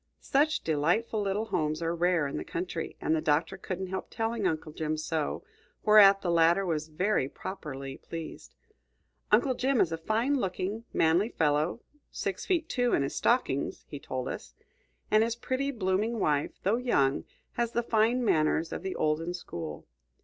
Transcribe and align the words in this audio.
Such 0.23 0.61
delightful 0.61 1.21
little 1.21 1.45
homes 1.45 1.79
are 1.79 1.93
rare 1.93 2.25
in 2.25 2.37
the 2.37 2.43
country, 2.43 2.95
and 2.99 3.15
the 3.15 3.21
Doctor 3.21 3.55
couldn't 3.55 3.85
help 3.89 4.07
telling 4.09 4.47
Uncle 4.47 4.71
Jim 4.71 4.97
so, 4.97 5.43
whereat 5.83 6.23
the 6.23 6.31
latter 6.31 6.65
was 6.65 6.87
very 6.87 7.29
properly 7.29 7.97
pleased. 7.97 8.55
Uncle 9.31 9.53
Jim 9.53 9.79
is 9.79 9.91
a 9.91 9.99
fine 9.99 10.33
looking, 10.39 10.85
manly 10.91 11.29
fellow, 11.29 11.81
six 12.09 12.47
feet 12.47 12.67
two 12.67 12.93
in 12.93 13.03
his 13.03 13.15
stockings, 13.15 13.85
he 13.89 13.99
told 13.99 14.27
us; 14.27 14.55
and 15.11 15.23
his 15.23 15.35
pretty, 15.35 15.69
blooming 15.69 16.17
wife, 16.19 16.57
though 16.63 16.77
young, 16.77 17.23
has 17.51 17.73
the 17.73 17.83
fine 17.83 18.25
manners 18.25 18.73
of 18.73 18.81
the 18.81 18.95
olden 18.95 19.35
school. 19.35 19.85